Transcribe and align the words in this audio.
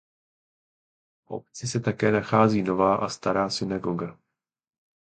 V 1.27 1.31
obci 1.31 1.67
se 1.67 1.79
také 1.79 2.11
nachází 2.11 2.63
Nová 2.63 2.95
a 2.95 3.09
Stará 3.09 3.49
synagoga. 3.49 4.17